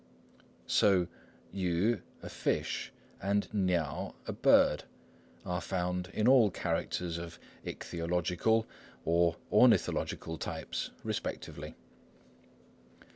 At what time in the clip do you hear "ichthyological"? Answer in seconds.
7.63-8.65